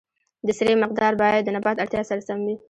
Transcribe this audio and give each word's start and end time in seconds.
د 0.47 0.49
سرې 0.57 0.73
مقدار 0.83 1.13
باید 1.21 1.41
د 1.43 1.49
نبات 1.55 1.77
اړتیا 1.83 2.01
سره 2.09 2.21
سم 2.27 2.39
وي. 2.45 2.55